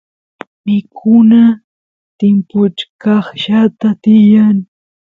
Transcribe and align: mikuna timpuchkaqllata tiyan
mikuna 0.65 1.39
timpuchkaqllata 2.17 3.89
tiyan 4.03 4.57